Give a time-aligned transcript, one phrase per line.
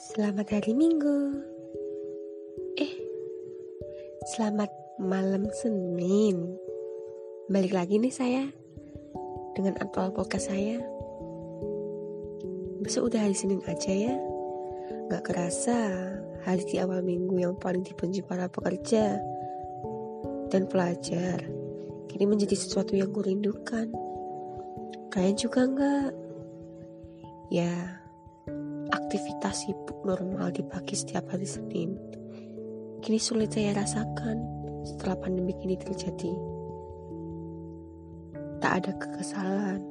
[0.00, 1.44] Selamat hari Minggu.
[2.80, 2.88] Eh,
[4.32, 6.56] selamat malam Senin.
[7.52, 8.48] Balik lagi nih saya
[9.52, 10.80] dengan aktual podcast saya.
[12.80, 14.16] Besok udah hari Senin aja ya.
[15.12, 15.76] Gak kerasa
[16.48, 19.20] hari di awal minggu yang paling dibenci para pekerja
[20.48, 21.44] dan pelajar
[22.08, 23.92] kini menjadi sesuatu yang kurindukan.
[25.12, 26.12] Kalian juga enggak?
[27.52, 27.99] Ya,
[29.10, 31.98] aktivitas sibuk normal di pagi setiap hari Senin
[33.02, 34.38] kini sulit saya rasakan
[34.86, 36.30] setelah pandemi ini terjadi.
[38.62, 39.82] Tak ada kekesalan,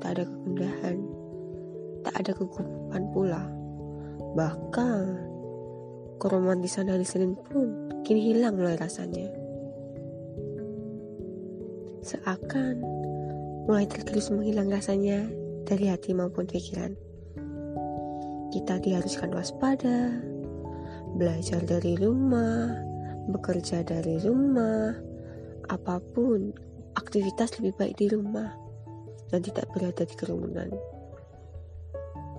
[0.00, 0.96] tak ada kegundahan,
[2.00, 3.44] tak ada kegugupan pula.
[4.32, 5.04] Bahkan,
[6.16, 9.28] keromantisan hari Senin pun kini hilang mulai rasanya.
[12.00, 12.80] Seakan
[13.68, 15.28] mulai tergerus menghilang rasanya
[15.68, 16.96] dari hati maupun pikiran.
[18.50, 20.10] Kita diharuskan waspada,
[21.14, 22.74] belajar dari rumah,
[23.30, 24.90] bekerja dari rumah,
[25.70, 26.50] apa pun
[26.98, 28.50] aktivitas lebih baik di rumah
[29.30, 30.70] dan tidak berada di kerumunan.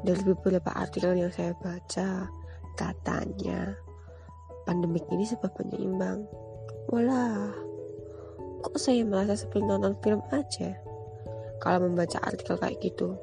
[0.03, 2.28] Dari beberapa artikel yang saya baca,
[2.75, 3.72] katanya
[4.68, 6.28] pandemik ini sebab penyeimbang.
[6.92, 7.56] Walah,
[8.66, 10.75] kok saya merasa seperti nonton film aja
[11.62, 13.14] kalau membaca artikel kayak gitu.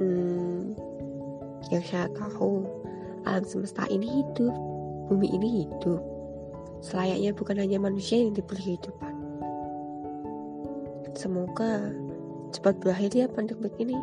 [0.00, 0.72] Hmm,
[1.68, 2.64] yang saya tahu,
[3.28, 4.54] alam semesta ini hidup,
[5.12, 6.00] bumi ini hidup.
[6.80, 9.12] Selayaknya bukan hanya manusia yang diberi kehidupan.
[11.12, 11.92] Semoga
[12.56, 13.98] cepat berakhir ya pandemi ini.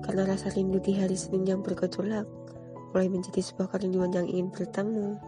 [0.00, 2.24] Karena rasa rindu di hari Senin yang bergejolak
[2.96, 5.20] mulai menjadi sebuah kerinduan yang ingin bertemu.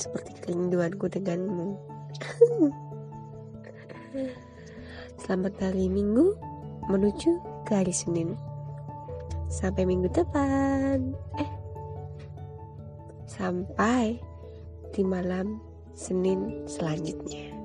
[0.00, 1.76] Seperti kerinduanku denganmu.
[5.20, 6.32] Selamat hari Minggu
[6.88, 8.32] menuju ke hari Senin.
[9.52, 11.12] Sampai minggu depan.
[11.36, 11.50] Eh,
[13.28, 14.16] sampai
[14.96, 15.60] di malam
[15.92, 17.57] Senin selanjutnya.